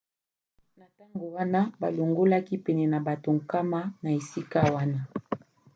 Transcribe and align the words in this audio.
na 0.77 0.85
ntango 0.93 1.25
wana 1.35 1.59
balongolaki 1.81 2.55
pene 2.65 2.83
ya 2.91 2.99
bato 3.07 3.29
100 3.35 3.91
na 4.03 4.09
esika 4.19 4.59
wana 4.75 4.99